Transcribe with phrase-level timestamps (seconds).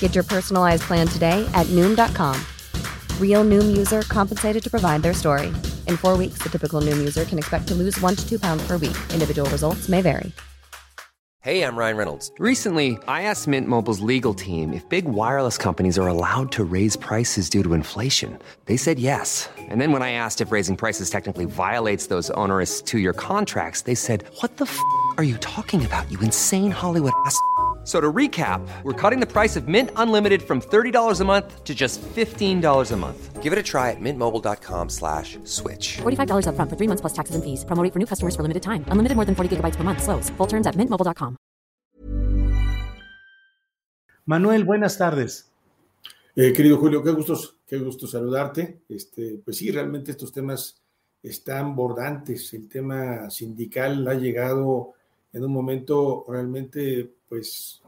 [0.00, 2.38] Get your personalized plan today at Noom.com.
[3.18, 5.46] Real Noom user compensated to provide their story.
[5.86, 8.62] In four weeks, the typical Noom user can expect to lose one to two pounds
[8.66, 8.96] per week.
[9.14, 10.32] Individual results may vary.
[11.42, 12.30] Hey, I'm Ryan Reynolds.
[12.38, 16.96] Recently, I asked Mint Mobile's legal team if big wireless companies are allowed to raise
[16.96, 18.38] prices due to inflation.
[18.66, 19.48] They said yes.
[19.56, 23.82] And then when I asked if raising prices technically violates those onerous two year contracts,
[23.82, 24.78] they said, What the f
[25.16, 27.40] are you talking about, you insane Hollywood ass?
[27.84, 31.74] So to recap, we're cutting the price of Mint Unlimited from $30 a month to
[31.74, 33.42] just $15 a month.
[33.42, 35.96] Give it a try at mintmobile.com slash switch.
[36.02, 37.64] $45 up front for three months plus taxes and fees.
[37.64, 38.84] Promo for new customers for limited time.
[38.88, 40.02] Unlimited more than 40 gigabytes per month.
[40.02, 40.28] Slows.
[40.36, 41.36] Full terms at mintmobile.com.
[44.26, 45.50] Manuel, buenas tardes.
[46.36, 47.34] Eh, querido Julio, qué gusto,
[47.66, 48.82] qué gusto saludarte.
[48.88, 50.80] Este, pues sí, realmente estos temas
[51.22, 52.52] están bordantes.
[52.54, 54.92] El tema sindical ha llegado
[55.32, 57.80] en un momento realmente pues,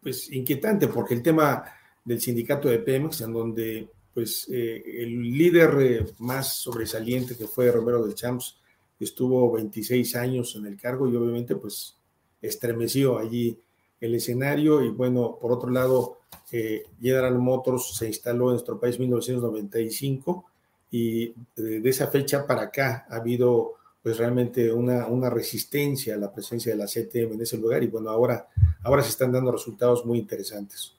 [0.00, 1.64] pues inquietante, porque el tema
[2.04, 7.70] del sindicato de Pemex, en donde pues eh, el líder eh, más sobresaliente que fue
[7.70, 8.56] Romero del Champs
[8.98, 11.98] estuvo 26 años en el cargo y obviamente pues
[12.40, 13.58] estremeció allí
[14.00, 14.82] el escenario.
[14.82, 20.44] Y bueno, por otro lado, eh, General Motors se instaló en nuestro país en 1995
[20.90, 23.74] y de esa fecha para acá ha habido
[24.06, 27.88] pues realmente una, una resistencia a la presencia de la CTM en ese lugar y
[27.88, 28.46] bueno, ahora,
[28.84, 30.94] ahora se están dando resultados muy interesantes.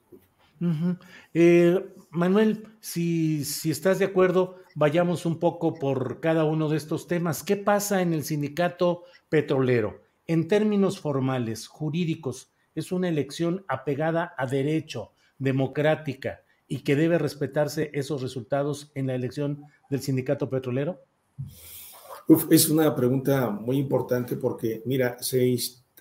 [1.33, 7.07] eh, Manuel, si, si estás de acuerdo, vayamos un poco por cada uno de estos
[7.07, 7.43] temas.
[7.43, 10.01] ¿Qué pasa en el sindicato petrolero?
[10.25, 17.89] En términos formales, jurídicos, es una elección apegada a derecho, democrática, y que debe respetarse
[17.93, 20.99] esos resultados en la elección del sindicato petrolero?
[22.27, 25.53] Es una pregunta muy importante porque, mira, se,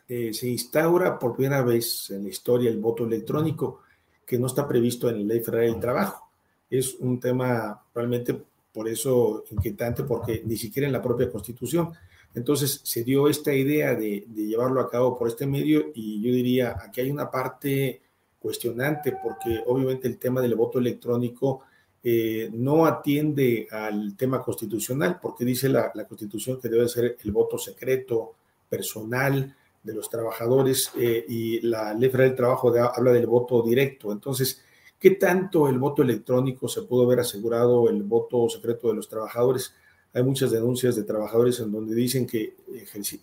[0.09, 3.83] eh, se, instaura por primera vez en la historia el voto electrónico,
[4.25, 6.29] que no está previsto en la Ley Federal del Trabajo.
[6.69, 8.37] Es un tema realmente
[8.73, 11.93] por eso inquietante, porque ni siquiera en la propia Constitución.
[12.35, 16.33] Entonces se dio esta idea de, de llevarlo a cabo por este medio y yo
[16.33, 18.03] diría, aquí hay una parte
[18.41, 21.63] cuestionante, porque obviamente el tema del voto electrónico
[22.09, 27.59] eh, no atiende al tema constitucional, porque dice la, Constitución que debe ser el voto
[27.59, 28.35] secreto,
[28.69, 34.13] personal de los trabajadores, eh, y la Ley Federal del Trabajo habla del voto directo.
[34.13, 34.63] Entonces,
[35.01, 39.75] ¿qué tanto el voto electrónico se pudo haber asegurado el voto secreto de los trabajadores?
[40.13, 42.55] Hay muchas denuncias de trabajadores en donde dicen que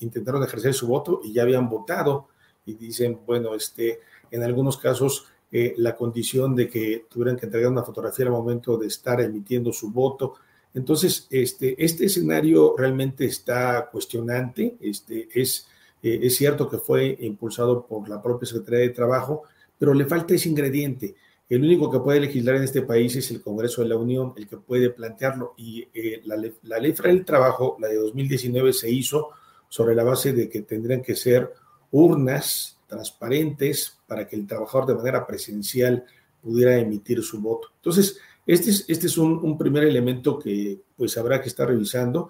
[0.02, 2.28] intentaron ejercer su voto y ya habían votado
[2.66, 7.72] y dicen, bueno, este, en algunos casos eh, la condición de que tuvieran que entregar
[7.72, 10.34] una fotografía al momento de estar emitiendo su voto.
[10.74, 14.76] Entonces, este, este escenario realmente está cuestionante.
[14.82, 15.68] Este, es,
[16.02, 19.44] eh, es cierto que fue impulsado por la propia Secretaría de Trabajo,
[19.78, 21.14] pero le falta ese ingrediente.
[21.48, 24.48] El único que puede legislar en este país es el Congreso de la Unión, el
[24.48, 25.54] que puede plantearlo.
[25.56, 29.30] Y eh, la, la Ley Federal del Trabajo, la de 2019, se hizo
[29.70, 31.54] sobre la base de que tendrían que ser
[31.92, 36.06] urnas transparentes para que el trabajador de manera presencial
[36.42, 37.70] pudiera emitir su voto.
[37.76, 42.30] Entonces, este es, este es un, un, primer elemento que pues habrá que estar revisando.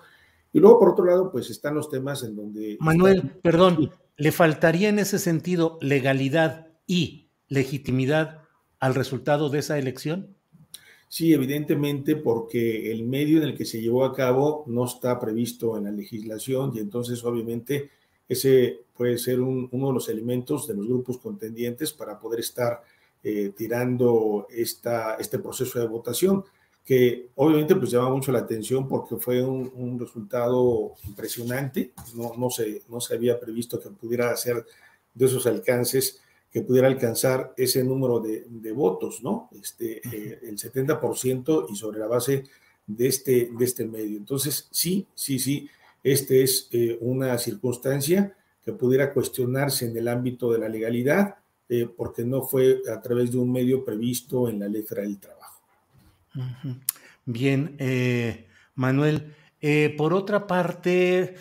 [0.53, 2.77] Y luego, por otro lado, pues están los temas en donde...
[2.79, 8.43] Manuel, perdón, ¿le faltaría en ese sentido legalidad y legitimidad
[8.79, 10.35] al resultado de esa elección?
[11.09, 15.77] Sí, evidentemente, porque el medio en el que se llevó a cabo no está previsto
[15.77, 17.91] en la legislación y entonces, obviamente,
[18.29, 22.81] ese puede ser un, uno de los elementos de los grupos contendientes para poder estar
[23.23, 26.43] eh, tirando esta, este proceso de votación,
[26.83, 32.49] que obviamente pues llama mucho la atención porque fue un, un resultado impresionante, no, no,
[32.49, 34.65] se, no se había previsto que pudiera hacer
[35.13, 39.49] de esos alcances, que pudiera alcanzar ese número de, de votos, ¿no?
[39.59, 42.43] Este, eh, el 70% y sobre la base
[42.85, 44.17] de este, de este medio.
[44.17, 45.69] Entonces, sí, sí, sí,
[46.03, 51.35] este es eh, una circunstancia que pudiera cuestionarse en el ámbito de la legalidad,
[51.69, 55.61] eh, porque no fue a través de un medio previsto en la Federal del Trabajo.
[57.25, 59.33] Bien, eh, Manuel.
[59.61, 61.35] Eh, por otra parte,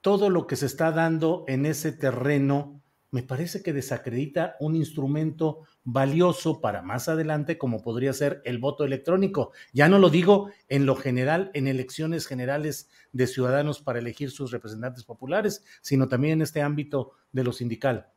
[0.00, 5.62] todo lo que se está dando en ese terreno me parece que desacredita un instrumento
[5.86, 9.52] valioso para más adelante como podría ser el voto electrónico.
[9.72, 14.50] Ya no lo digo en lo general, en elecciones generales de ciudadanos para elegir sus
[14.50, 18.08] representantes populares, sino también en este ámbito de lo sindical.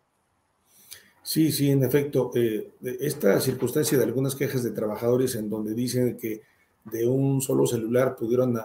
[1.21, 2.31] Sí, sí, en efecto.
[2.33, 6.41] Eh, esta circunstancia de algunas quejas de trabajadores en donde dicen que
[6.85, 8.57] de un solo celular pudieron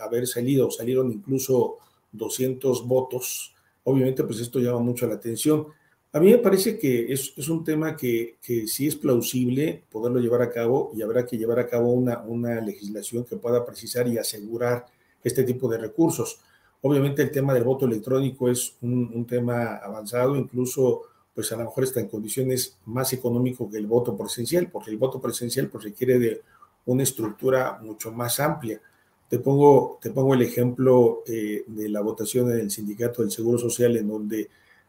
[0.00, 1.78] haber salido, salieron incluso
[2.12, 5.66] 200 votos, obviamente pues esto llama mucho la atención.
[6.16, 10.18] A mí me parece que es, es un tema que, que, sí es plausible poderlo
[10.18, 14.08] llevar a cabo y habrá que llevar a cabo una, una legislación que pueda precisar
[14.08, 14.86] y asegurar
[15.22, 16.40] este tipo de recursos.
[16.80, 21.02] Obviamente el tema del voto electrónico es un, un tema avanzado, incluso
[21.34, 24.96] pues a lo mejor está en condiciones más económico que el voto presencial, porque el
[24.96, 26.40] voto presencial pues requiere de
[26.86, 28.80] una estructura mucho más amplia.
[29.28, 33.58] Te pongo, te pongo el ejemplo eh, de la votación en el Sindicato del Seguro
[33.58, 34.48] Social, en donde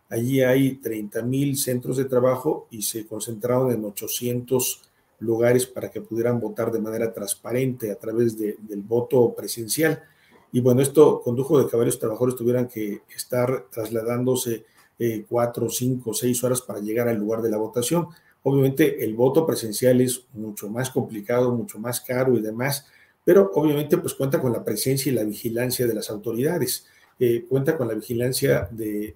[0.09, 4.81] allí hay 30 mil centros de trabajo y se concentraron en 800
[5.19, 10.03] lugares para que pudieran votar de manera transparente a través de, del voto presencial.
[10.51, 14.65] Y bueno, esto condujo de que varios trabajadores tuvieran que estar trasladándose
[14.99, 18.07] eh, cuatro, cinco, seis horas para llegar al lugar de la votación.
[18.43, 22.85] Obviamente el voto presencial es mucho más complicado, mucho más caro y demás,
[23.23, 26.85] pero obviamente pues cuenta con la presencia y la vigilancia de las autoridades.
[27.19, 29.15] Eh, cuenta con la vigilancia de,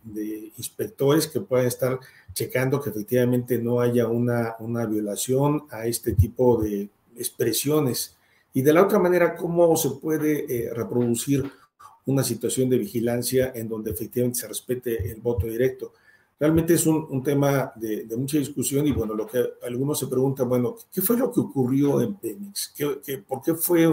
[0.58, 2.00] inspectores que puedan estar
[2.34, 8.18] checando que efectivamente no haya una, una violación a este tipo de expresiones.
[8.54, 11.50] Y de la otra manera, ¿cómo se puede eh, reproducir
[12.06, 15.94] una situación de vigilancia en donde efectivamente se respete el voto directo?
[16.40, 20.76] Realmente es un, tema de, mucha discusión y bueno, lo que algunos se preguntan, bueno,
[20.92, 22.74] ¿qué fue lo que ocurrió en Pemex?
[22.76, 23.88] ¿Qué, por qué fue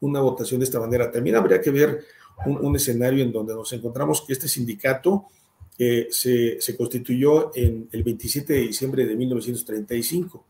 [0.00, 1.10] una votación de esta manera?
[1.10, 2.02] También habría que ver
[2.46, 5.26] un, escenario en donde nos encontramos que este sindicato
[5.78, 10.44] eh, se, constituyó en el 27 de diciembre de 1935.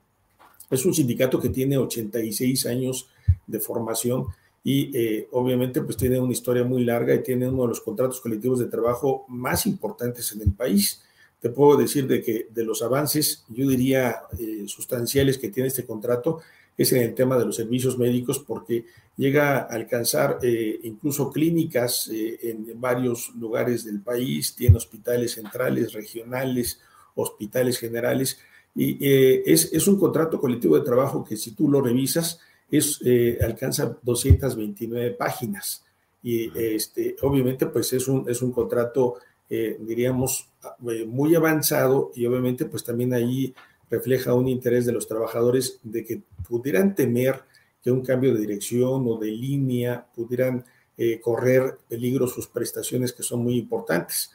[0.70, 3.08] Es un sindicato que tiene 86 años
[3.46, 4.26] de formación
[4.64, 8.20] y eh, obviamente pues tiene una historia muy larga y tiene uno de los contratos
[8.20, 11.02] colectivos de trabajo más importantes en el país
[11.42, 15.84] te puedo decir de que de los avances, yo diría, eh, sustanciales que tiene este
[15.84, 16.40] contrato,
[16.82, 18.84] es en el tema de los servicios médicos, porque
[19.16, 25.92] llega a alcanzar eh, incluso clínicas eh, en varios lugares del país, tiene hospitales centrales,
[25.92, 26.80] regionales,
[27.14, 28.38] hospitales generales,
[28.74, 32.40] y es, es, un contrato colectivo de trabajo que si tú lo revisas,
[32.70, 33.00] es,
[33.42, 35.84] alcanza 229 páginas.
[36.22, 39.18] Y este, obviamente, pues es un, es un contrato
[39.54, 40.48] eh, diríamos,
[40.90, 43.52] eh, muy avanzado y obviamente pues también ahí
[43.92, 47.42] refleja un interés de los trabajadores de que pudieran temer
[47.80, 50.64] que un cambio de dirección o de línea pudieran
[50.98, 54.32] eh, correr peligro sus prestaciones que son muy importantes.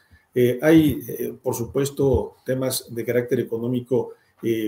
[0.61, 1.01] hay,
[1.41, 4.13] por supuesto, temas de carácter económico,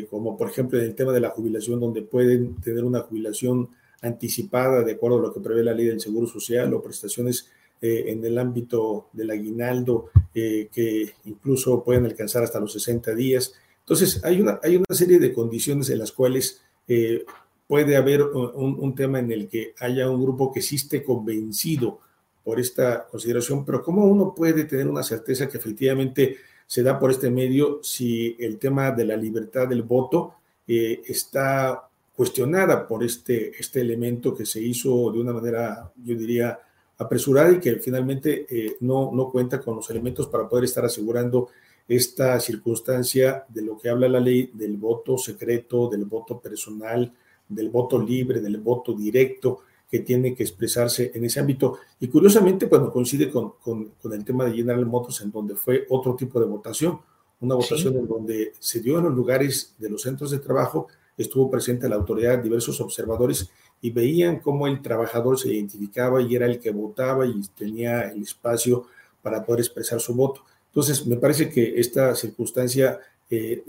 [0.09, 3.69] como por ejemplo en el tema de la jubilación, donde pueden tener una jubilación
[4.01, 7.49] anticipada de acuerdo a lo que prevé la ley del Seguro Social o prestaciones
[7.81, 13.53] eh, en el ámbito del aguinaldo, eh, que incluso pueden alcanzar hasta los 60 días.
[13.89, 17.25] Entonces, hay una, hay una serie de condiciones en las cuales eh,
[17.65, 21.99] puede haber un, tema en el que haya un grupo que sí esté convencido
[22.43, 26.37] por esta consideración, pero ¿cómo uno puede tener una certeza que efectivamente
[26.67, 30.35] se da por este medio si el tema de la libertad del voto
[30.67, 36.59] está cuestionada por este, este elemento que se hizo de una manera, yo diría,
[36.99, 41.49] apresurada y que finalmente eh, no, no cuenta con los elementos para poder estar asegurando
[41.89, 47.11] esta circunstancia de lo que habla la ley del voto secreto, del voto personal,
[47.49, 51.79] del voto libre, del voto directo que tiene que expresarse en ese ámbito.
[51.99, 56.15] Y curiosamente, cuando coincide con, con, el tema de General Motors, en donde fue otro
[56.15, 56.99] tipo de votación,
[57.41, 61.49] una votación en donde se dio en los lugares de los centros de trabajo, estuvo
[61.49, 63.49] presente la autoridad, diversos observadores
[63.81, 68.21] y veían cómo el trabajador se identificaba y era el que votaba y tenía el
[68.21, 68.85] espacio
[69.23, 70.43] para poder expresar su voto.
[70.69, 72.99] Entonces, me parece que esta circunstancia
[73.29, 73.63] eh,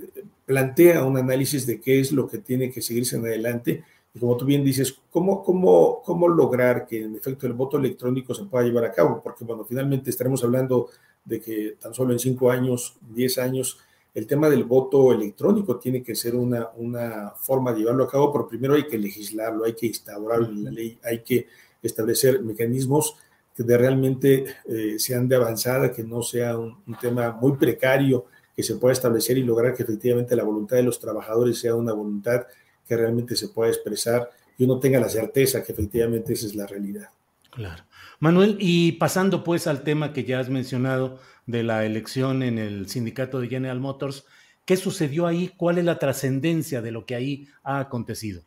[0.46, 3.84] plantea un análisis de qué es lo que tiene que seguirse en adelante.
[4.14, 8.34] Y como tú bien dices, ¿cómo, cómo, cómo lograr que en efecto el voto electrónico
[8.34, 9.20] se pueda llevar a cabo?
[9.22, 10.88] Porque, bueno, finalmente estaremos hablando
[11.24, 13.78] de que tan solo en cinco años, diez años,
[14.12, 18.32] el tema del voto electrónico tiene que ser una, una forma de llevarlo a cabo,
[18.32, 21.46] pero primero hay que legislarlo, hay que instaurarlo en la ley, hay que
[21.82, 23.16] establecer mecanismos
[23.54, 28.62] que de realmente eh, sean de avanzada, que no sea un, tema muy precario, que
[28.62, 32.46] se pueda establecer y lograr que efectivamente la voluntad de los trabajadores sea una voluntad
[32.86, 36.66] que realmente se pueda expresar y uno tenga la certeza que efectivamente esa es la
[36.66, 37.08] realidad.
[37.50, 37.84] Claro.
[38.18, 42.88] Manuel, y pasando pues al tema que ya has mencionado de la elección en el
[42.88, 44.24] sindicato de General Motors,
[44.70, 45.50] ¿Qué sucedió ahí?
[45.56, 48.42] ¿Cuál es la trascendencia de lo que ahí ha acontecido?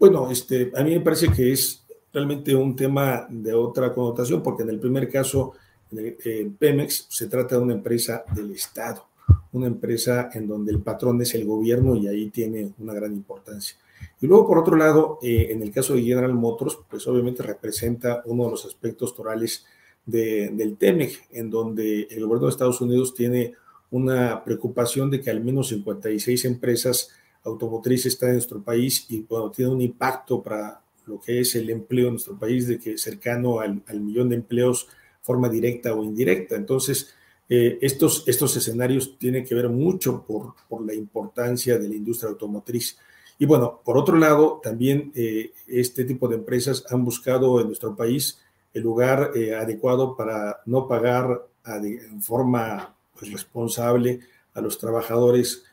[0.00, 1.85] Bueno, este, a mí me parece que es
[2.16, 5.52] realmente un tema de otra connotación, porque en el primer caso,
[5.92, 9.06] en Pemex, se trata de una empresa del Estado,
[9.52, 13.76] una empresa en donde el patrón es el gobierno y ahí tiene una gran importancia.
[14.18, 18.22] Y luego, por otro lado, eh, en el caso de General Motors, pues obviamente representa
[18.24, 19.66] uno de los aspectos torales
[20.06, 23.52] del TEMEC, en donde el gobierno de Estados Unidos tiene
[23.90, 27.10] una preocupación de que al menos 56 empresas
[27.44, 31.70] automotrices están en nuestro país y bueno, tiene un impacto para lo que es el
[31.70, 34.88] empleo en nuestro país de que cercano al, millón de empleos
[35.22, 36.56] forma directa o indirecta.
[36.56, 37.14] Entonces,
[37.48, 42.30] eh, estos, estos escenarios tienen que ver mucho por, por la importancia de la industria
[42.30, 42.98] automotriz.
[43.38, 47.94] Y bueno, por otro lado, también eh, este tipo de empresas han buscado en nuestro
[47.94, 48.40] país
[48.72, 54.20] el lugar eh, adecuado para no pagar en forma pues, responsable
[54.54, 55.64] a los trabajadores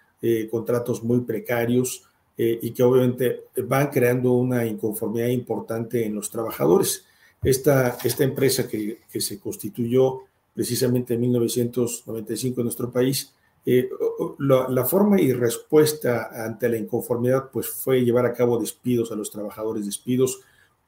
[0.50, 2.06] contratos muy precarios
[2.38, 7.06] y que obviamente van creando una inconformidad importante en los trabajadores.
[7.44, 10.22] Esta, esta empresa que, que se constituyó
[10.54, 13.34] precisamente en 1995 en nuestro país,
[13.66, 13.90] eh,
[14.40, 19.32] la, forma y respuesta ante la inconformidad pues fue llevar a cabo despidos a los
[19.32, 20.42] trabajadores, despidos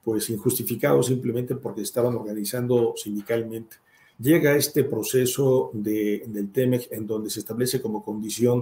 [0.04, 3.78] pues injustificados simplemente porque estaban organizando sindicalmente.
[4.20, 8.62] Llega este proceso de, del TEMEC en donde se establece como condición.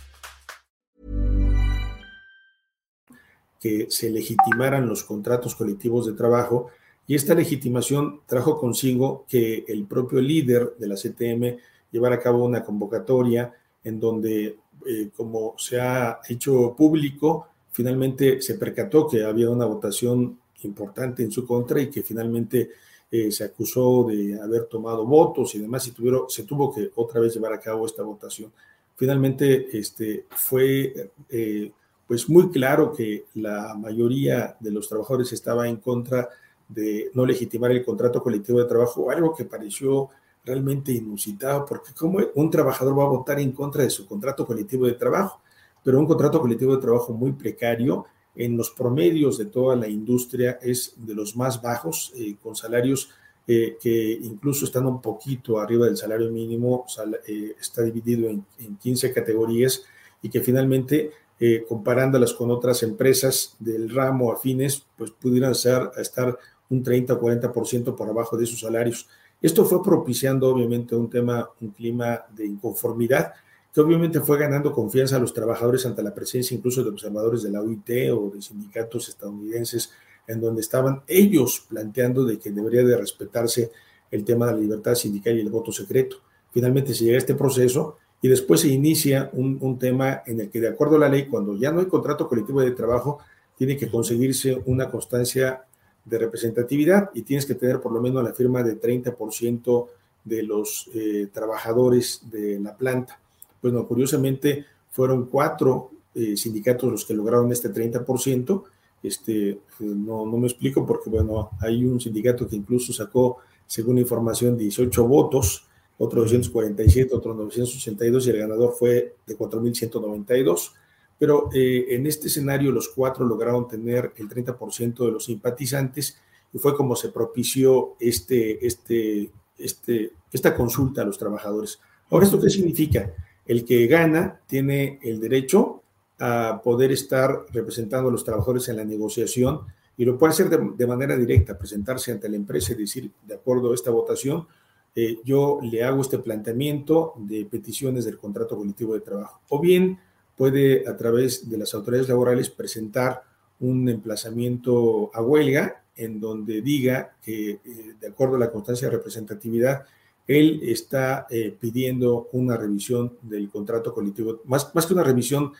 [3.61, 6.71] Que se legitimaran los contratos colectivos de trabajo
[7.05, 11.57] y esta legitimación trajo consigo que el propio líder de la CTM
[11.91, 13.53] llevara a cabo una convocatoria
[13.83, 20.39] en donde, eh, como se ha hecho público, finalmente se percató que había una votación
[20.63, 22.71] importante en su contra y que finalmente
[23.11, 27.19] eh, se acusó de haber tomado votos y demás y tuvieron, se tuvo que otra
[27.19, 28.51] vez llevar a cabo esta votación.
[28.95, 31.71] Finalmente este, fue eh,
[32.11, 36.27] pues muy claro que la mayoría de los trabajadores estaba en contra
[36.67, 40.09] de no legitimar el contrato colectivo de trabajo, algo que pareció
[40.43, 44.87] realmente inusitado, porque ¿cómo un trabajador va a votar en contra de su contrato colectivo
[44.87, 45.39] de trabajo?
[45.85, 48.03] Pero un contrato colectivo de trabajo muy precario,
[48.35, 53.09] en los promedios de toda la industria es de los más bajos, eh, con salarios
[53.47, 56.85] eh, que incluso están un poquito arriba del salario mínimo,
[57.25, 59.85] eh, está dividido en, en 15 categorías
[60.21, 61.11] y que finalmente
[61.43, 66.37] eh, comparándolas con otras empresas del ramo afines, pues pudieran ser, estar
[66.69, 69.07] un 30 o 40% por abajo de sus salarios.
[69.41, 73.33] Esto fue propiciando obviamente un tema, un clima de inconformidad
[73.73, 77.49] que obviamente fue ganando confianza a los trabajadores ante la presencia incluso de observadores de
[77.49, 79.91] la OIT o de sindicatos estadounidenses
[80.27, 83.71] en donde estaban ellos planteando de que debería de respetarse
[84.11, 86.17] el tema de la libertad sindical y el voto secreto.
[86.51, 90.61] Finalmente se llega a este proceso y después se inicia un, tema en el que,
[90.61, 93.19] de acuerdo a la ley, cuando ya no hay contrato colectivo de trabajo,
[93.57, 95.63] tiene que conseguirse una constancia
[96.05, 99.87] de representatividad y tienes que tener por lo menos la firma de 30%
[100.23, 103.19] de los eh, trabajadores de la planta.
[103.61, 108.63] Bueno, curiosamente fueron cuatro eh, sindicatos los que lograron este 30%.
[109.01, 114.57] Este, no, no me explico porque, bueno, hay un sindicato que incluso sacó, según información,
[114.57, 115.65] 18 votos
[116.03, 120.71] otro 247, otro 982 y el ganador fue de 4.192.
[121.19, 126.17] Pero eh, en este escenario los cuatro lograron tener el 30% de los simpatizantes
[126.51, 129.29] y fue como se propició este, este,
[129.59, 131.79] este, esta consulta a los trabajadores.
[132.09, 133.13] Ahora, ¿esto qué significa?
[133.45, 135.83] El que gana tiene el derecho
[136.17, 139.61] a poder estar representando a los trabajadores en la negociación
[139.97, 143.35] y lo puede hacer de, de manera directa, presentarse ante la empresa y decir, de
[143.35, 144.47] acuerdo a esta votación,
[144.93, 149.41] eh, yo le hago este planteamiento de peticiones del contrato colectivo de trabajo.
[149.49, 149.99] O bien
[150.35, 153.23] puede a través de las autoridades laborales presentar
[153.59, 157.59] un emplazamiento a huelga en donde diga que eh,
[157.99, 159.85] de acuerdo a la constancia de representatividad,
[160.27, 165.53] él está eh, pidiendo una revisión del contrato colectivo, más, más que una revisión,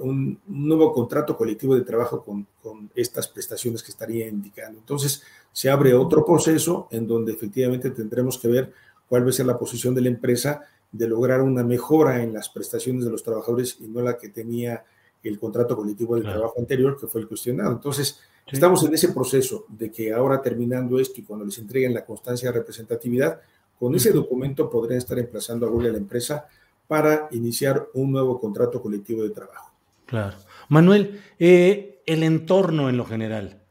[0.00, 4.78] un, nuevo contrato colectivo de trabajo con, con estas prestaciones que estaría indicando.
[4.78, 5.22] Entonces,
[5.54, 8.72] se abre otro proceso en donde efectivamente tendremos que ver
[9.08, 12.48] cuál va a ser la posición de la empresa de lograr una mejora en las
[12.48, 14.84] prestaciones de los trabajadores y no la que tenía
[15.22, 17.70] el contrato colectivo del trabajo anterior, que fue el cuestionado.
[17.70, 18.20] Entonces,
[18.50, 22.50] estamos en ese proceso de que ahora terminando esto y cuando les entreguen la constancia
[22.50, 23.40] de representatividad,
[23.78, 26.46] con ese documento podrían estar emplazando a Google a la empresa
[26.88, 29.72] para iniciar un nuevo contrato colectivo de trabajo.
[30.06, 30.36] Claro.
[30.68, 33.63] Manuel, eh, el entorno en lo general,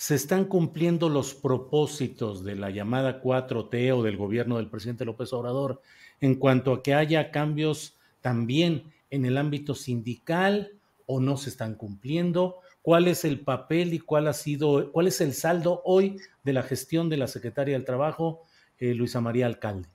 [0.00, 5.30] se están cumpliendo los propósitos de la llamada 4T o del gobierno del presidente López
[5.34, 5.82] Obrador
[6.22, 10.72] en cuanto a que haya cambios también en el ámbito sindical
[11.04, 12.60] o no se están cumpliendo?
[12.80, 16.62] ¿Cuál es el papel y cuál ha sido, cuál es el saldo hoy de la
[16.62, 18.46] gestión de la secretaria del Trabajo,
[18.78, 19.86] eh, Luisa María Alcalde?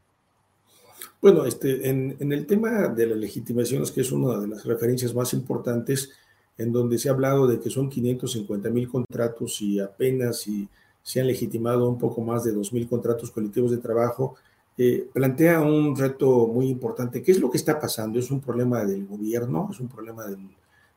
[1.20, 5.34] Bueno, este, en, el tema de las legitimaciones, que es una de las referencias más
[5.34, 6.12] importantes,
[6.58, 10.68] en donde se ha hablado de que son 550 mil contratos y apenas si
[11.04, 14.36] se han legitimado un poco más de 2 mil contratos colectivos de trabajo,
[14.78, 17.22] eh, plantea un reto muy importante.
[17.22, 18.20] ¿Qué es lo que está pasando?
[18.20, 19.70] ¿Es un problema del gobierno?
[19.72, 20.38] ¿Es un problema de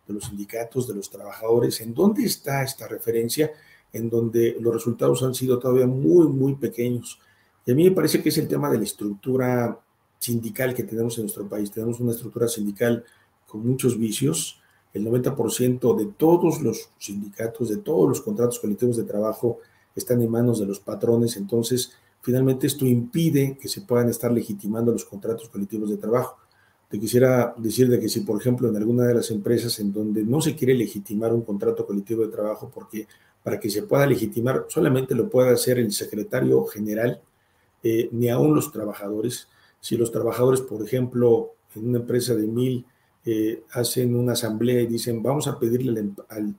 [0.08, 1.80] los sindicatos, de los trabajadores?
[1.80, 3.52] ¿En dónde está esta referencia?
[3.92, 7.20] En donde los resultados han sido todavía muy, muy pequeños.
[7.66, 9.78] Y a mí me parece que es el tema de la estructura
[10.18, 11.70] sindical que tenemos en nuestro país.
[11.70, 13.04] Tenemos una estructura sindical
[13.46, 14.60] con muchos vicios,
[14.94, 19.58] el 90% de todos los sindicatos, de todos los contratos colectivos de trabajo
[19.94, 24.92] están en manos de los patrones, entonces finalmente esto impide que se puedan estar legitimando
[24.92, 26.38] los contratos colectivos de trabajo.
[26.88, 30.24] Te quisiera decir de que si, por ejemplo, en alguna de las empresas en donde
[30.24, 33.06] no se quiere legitimar un contrato colectivo de trabajo, porque
[33.42, 37.20] para que se pueda legitimar solamente lo puede hacer el secretario general,
[37.82, 39.48] eh, ni aún los trabajadores.
[39.80, 42.86] Si los trabajadores, por ejemplo, en una empresa de mil
[43.30, 46.02] eh, hacen una asamblea y dicen, vamos a pedirle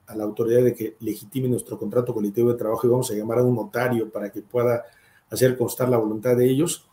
[0.06, 3.38] a la autoridad de que legitime nuestro contrato colectivo de trabajo y vamos a llamar
[3.38, 4.84] a un notario para que pueda
[5.30, 6.86] hacer constar la voluntad de ellos,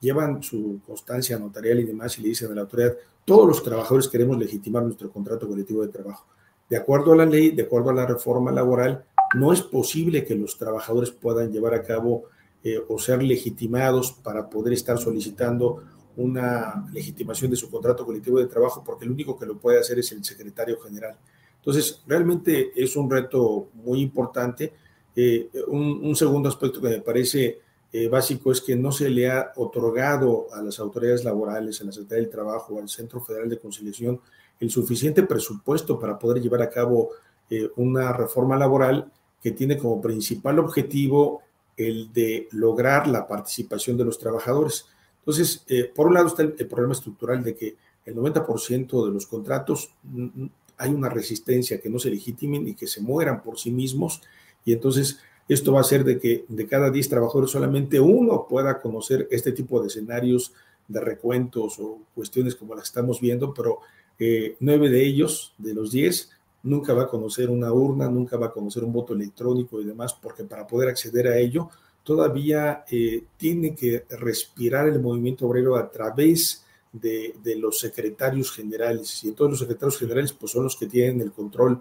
[0.00, 4.06] llevan su constancia notarial y demás y le dicen a la autoridad, todos los trabajadores
[4.06, 6.26] queremos legitimar nuestro contrato colectivo de trabajo.
[6.68, 9.02] De acuerdo a la ley, de acuerdo a la reforma laboral,
[9.34, 12.24] no es posible que los trabajadores puedan llevar a cabo
[12.62, 15.84] eh, o ser legitimados para poder estar solicitando
[16.16, 19.98] una legitimación de su contrato colectivo de trabajo porque el único que lo puede hacer
[19.98, 21.16] es el secretario general.
[21.56, 24.72] Entonces, realmente es un reto muy importante.
[25.14, 27.60] Eh, un, segundo aspecto que me parece
[27.92, 31.92] eh, básico es que no se le ha otorgado a las autoridades laborales, a la
[31.92, 34.20] Secretaría del Trabajo, al Centro Federal de Conciliación,
[34.58, 37.10] el suficiente presupuesto para poder llevar a cabo
[37.50, 41.42] eh, una reforma laboral que tiene como principal objetivo
[41.76, 44.86] el de lograr la participación de los trabajadores.
[45.22, 49.26] Entonces, eh, por un lado está el, problema estructural de que el 90% de los
[49.26, 53.58] contratos mm, mm, hay una resistencia que no se legitimen y que se mueran por
[53.58, 54.20] sí mismos.
[54.64, 58.80] Y entonces esto va a hacer de que de cada 10 trabajadores solamente uno pueda
[58.80, 60.52] conocer este tipo de escenarios
[60.88, 63.78] de recuentos o cuestiones como las estamos viendo, pero
[64.18, 66.30] eh, nueve de ellos, de los 10,
[66.64, 70.14] nunca va a conocer una urna, nunca va a conocer un voto electrónico y demás,
[70.14, 71.70] porque para poder acceder a ello
[72.02, 79.22] todavía eh, tiene que respirar el movimiento obrero a través de, los secretarios generales.
[79.24, 81.80] Y entonces los secretarios generales pues, son los que tienen el control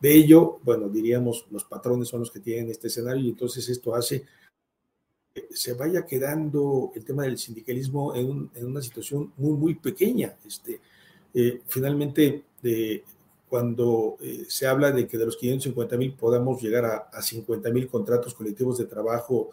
[0.00, 0.58] de ello.
[0.62, 4.26] Bueno, diríamos, los patrones son los que tienen este escenario y entonces esto hace
[5.32, 10.36] que se vaya quedando el tema del sindicalismo en, una situación muy, muy pequeña.
[10.44, 10.80] Este,
[11.32, 12.44] eh, finalmente,
[13.48, 17.70] cuando eh, se habla de que de los 550 mil podamos llegar a, a 50
[17.70, 19.50] mil contratos colectivos de trabajo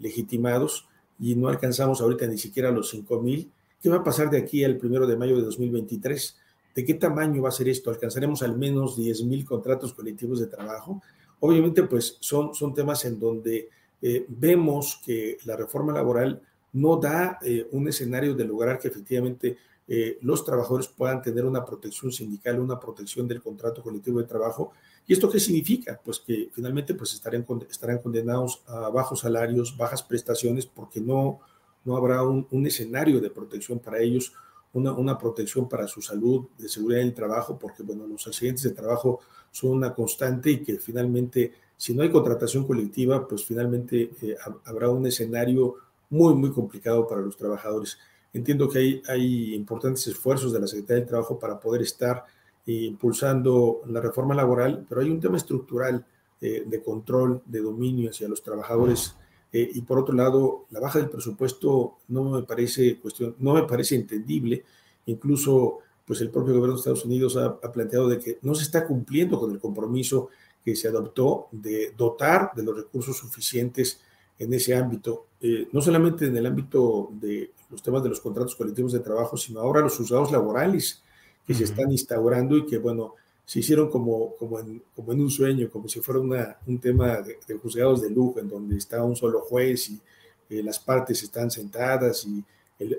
[0.00, 3.50] legitimados y no alcanzamos ahorita ni siquiera los 5 mil.
[3.80, 6.36] ¿Qué va a pasar de aquí al primero de mayo de 2023?
[6.74, 7.90] ¿De qué tamaño va a ser esto?
[7.90, 11.02] ¿Alcanzaremos al menos 10 mil contratos colectivos de trabajo?
[11.40, 13.68] Obviamente, pues son, son temas en donde
[14.02, 19.56] eh, vemos que la reforma laboral no da eh, un escenario de lograr que efectivamente
[19.92, 24.70] eh, los trabajadores puedan tener una protección sindical, una protección del contrato colectivo de trabajo.
[25.04, 26.00] ¿Y esto qué significa?
[26.04, 31.40] Pues que finalmente pues estarán, estarán condenados a bajos salarios, bajas prestaciones, porque no,
[31.84, 34.32] no habrá un, escenario de protección para ellos,
[34.72, 38.70] una, una, protección para su salud, de seguridad del trabajo, porque bueno, los accidentes de
[38.70, 39.18] trabajo
[39.50, 44.88] son una constante y que finalmente, si no hay contratación colectiva, pues finalmente eh, habrá
[44.88, 45.74] un escenario
[46.10, 47.98] muy, muy complicado para los trabajadores.
[48.32, 52.24] Entiendo que hay, importantes esfuerzos de la Secretaría del Trabajo para poder estar
[52.66, 56.04] impulsando la reforma laboral, pero hay un tema estructural
[56.40, 59.16] eh, de control, de dominio hacia los trabajadores.
[59.52, 63.64] Eh, y por otro lado, la baja del presupuesto no me parece cuestión, no me
[63.64, 64.64] parece entendible.
[65.06, 68.62] Incluso, pues el propio gobierno de Estados Unidos ha, ha planteado de que no se
[68.62, 70.28] está cumpliendo con el compromiso
[70.64, 74.00] que se adoptó de dotar de los recursos suficientes
[74.38, 78.54] en ese ámbito, eh, no solamente en el ámbito de los temas de los contratos
[78.54, 81.02] colectivos de trabajo, sino ahora los juzgados laborales
[81.46, 85.30] que se están instaurando y que, bueno, se hicieron como, como, en, como en un
[85.30, 89.16] sueño, como si fuera una, un tema de, juzgados de lujo, en donde está un
[89.16, 90.00] solo juez y
[90.48, 92.44] eh, las partes están sentadas y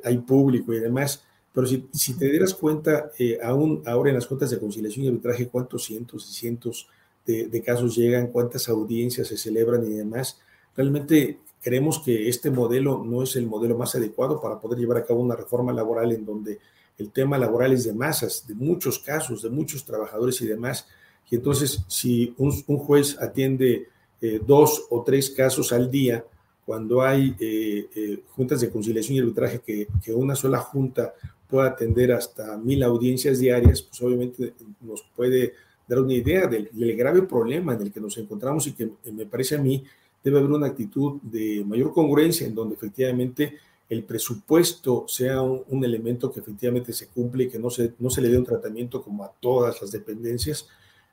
[0.03, 1.23] hay público y demás.
[1.53, 5.07] Pero si, si te dieras cuenta, eh, aún ahora en las cuentas de conciliación y
[5.09, 6.87] arbitraje, cuántos cientos y cientos
[7.25, 10.39] de, de casos llegan, cuántas audiencias se celebran y demás,
[10.75, 15.05] Realmente creemos que este modelo no es el modelo más adecuado para poder llevar a
[15.05, 16.59] cabo una reforma laboral en donde
[16.97, 20.87] el tema laboral es de masas, de muchos casos, de muchos trabajadores y demás.
[21.29, 23.87] Y entonces, si un, juez atiende
[24.21, 26.25] eh, dos o tres casos al día,
[26.65, 31.13] cuando hay eh, eh, juntas de conciliación y arbitraje que, una sola junta
[31.47, 35.53] pueda atender hasta mil audiencias diarias, pues obviamente nos puede
[35.87, 39.55] dar una idea del grave problema en el que nos encontramos y que me parece
[39.55, 39.83] a mí
[40.23, 43.57] debe haber una actitud de mayor congruencia en donde efectivamente
[43.89, 48.21] el presupuesto sea un, elemento que efectivamente se cumple y que no se, no se
[48.21, 50.67] le dé un tratamiento como a todas las dependencias.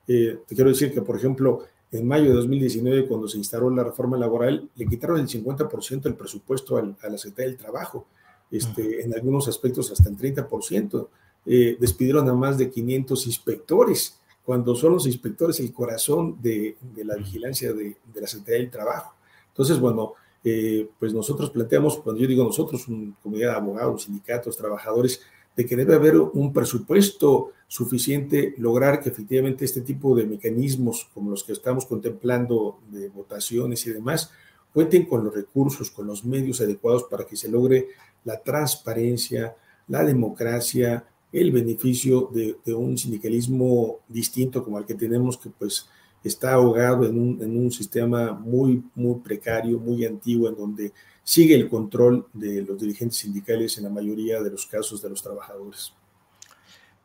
[0.06, 3.82] Eh, te quiero decir que, por ejemplo, en mayo de 2019, cuando se instaló la
[3.82, 8.06] reforma laboral, le quitaron el 50% del presupuesto a la Secretaría del Trabajo,
[8.50, 11.08] este, en algunos aspectos hasta el 30%.
[11.46, 17.16] Eh, despidieron a más de 500 inspectores cuando son los inspectores el corazón de, la
[17.16, 19.14] vigilancia de, la Secretaría del Trabajo.
[19.48, 24.56] Entonces, bueno, eh, pues nosotros planteamos, cuando yo digo nosotros, una comunidad de abogados, sindicatos,
[24.56, 25.20] trabajadores,
[25.54, 31.30] de que debe haber un presupuesto suficiente, lograr que efectivamente este tipo de mecanismos como
[31.30, 34.30] los que estamos contemplando de votaciones y demás,
[34.72, 37.88] cuenten con los recursos, con los medios adecuados para que se logre
[38.24, 39.54] la transparencia,
[39.88, 45.88] la democracia, el beneficio de, un sindicalismo distinto como el que tenemos, que pues
[46.24, 51.54] está ahogado en un, en un, sistema muy, muy precario, muy antiguo, en donde sigue
[51.54, 55.92] el control de los dirigentes sindicales en la mayoría de los casos de los trabajadores.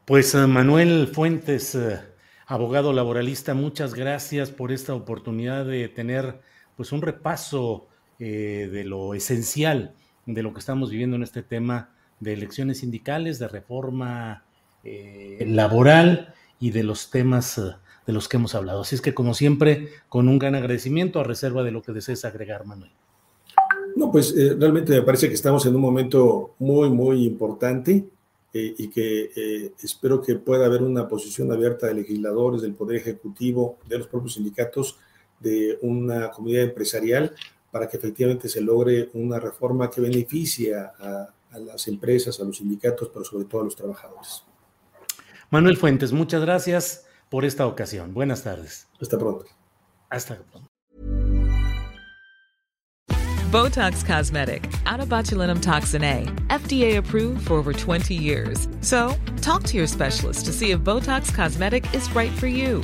[0.05, 1.99] Pues eh, Manuel Fuentes, eh,
[2.45, 6.41] abogado laboralista, muchas gracias por esta oportunidad de tener
[6.75, 7.87] pues un repaso
[8.19, 11.92] eh, de lo esencial de lo que estamos viviendo en este tema
[12.23, 14.43] de elecciones sindicales, de reforma
[14.83, 17.71] eh, laboral y de los temas eh,
[18.05, 18.81] de los que hemos hablado.
[18.81, 22.25] Así es que, como siempre, con un gran agradecimiento a reserva de lo que desees
[22.25, 22.91] agregar, Manuel.
[23.95, 28.09] No, pues eh, realmente me parece que estamos en un momento muy, muy importante
[28.55, 33.97] y que espero que pueda haber una posición abierta de legisladores, del Poder Ejecutivo, de
[33.97, 34.99] los propios sindicatos,
[35.39, 37.33] de una comunidad empresarial,
[37.73, 42.57] para que efectivamente se logre una reforma que beneficie a, a las empresas, a los
[42.57, 44.43] sindicatos, pero sobre todo a los trabajadores.
[45.49, 48.13] Manuel Fuentes, muchas gracias por esta ocasión.
[48.13, 48.87] Buenas tardes.
[48.99, 49.45] Hasta pronto.
[50.09, 50.67] Hasta pronto.
[53.53, 58.67] Botox Cosmetic, out of botulinum toxin A, FDA approved for over 20 years.
[58.81, 62.83] So, talk to your specialist to see if Botox Cosmetic is right for you.